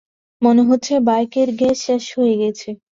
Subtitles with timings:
[0.41, 2.69] মনে হচ্ছে বাইকের গ্যাস শেষ হয়ে গেছে।